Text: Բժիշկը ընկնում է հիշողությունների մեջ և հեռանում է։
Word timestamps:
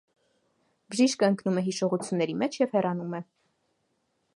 Բժիշկը 0.95 1.29
ընկնում 1.33 1.61
է 1.63 1.65
հիշողությունների 1.67 2.37
մեջ 2.41 2.61
և 2.65 2.77
հեռանում 2.79 3.19
է։ 3.21 3.25